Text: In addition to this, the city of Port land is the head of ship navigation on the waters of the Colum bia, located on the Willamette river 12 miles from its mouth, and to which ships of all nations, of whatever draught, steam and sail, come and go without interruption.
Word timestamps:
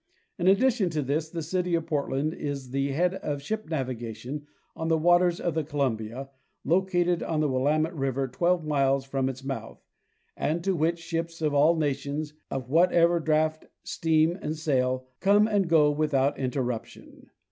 In 0.39 0.47
addition 0.47 0.89
to 0.89 1.03
this, 1.03 1.29
the 1.29 1.43
city 1.43 1.75
of 1.75 1.85
Port 1.85 2.09
land 2.11 2.33
is 2.33 2.71
the 2.71 2.87
head 2.89 3.13
of 3.13 3.39
ship 3.39 3.69
navigation 3.69 4.47
on 4.75 4.87
the 4.87 4.97
waters 4.97 5.39
of 5.39 5.53
the 5.53 5.63
Colum 5.63 5.95
bia, 5.95 6.31
located 6.65 7.21
on 7.21 7.39
the 7.39 7.47
Willamette 7.47 7.93
river 7.95 8.27
12 8.27 8.65
miles 8.65 9.05
from 9.05 9.29
its 9.29 9.43
mouth, 9.43 9.79
and 10.35 10.63
to 10.63 10.75
which 10.75 10.97
ships 10.97 11.39
of 11.39 11.53
all 11.53 11.75
nations, 11.75 12.33
of 12.49 12.67
whatever 12.67 13.19
draught, 13.19 13.67
steam 13.83 14.39
and 14.41 14.57
sail, 14.57 15.05
come 15.19 15.47
and 15.47 15.69
go 15.69 15.91
without 15.91 16.35
interruption. 16.35 17.29